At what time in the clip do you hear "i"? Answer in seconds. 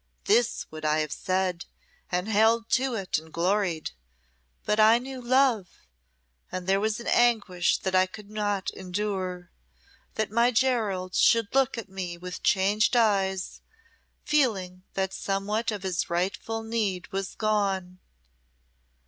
0.83-1.01, 4.79-4.97, 7.93-8.07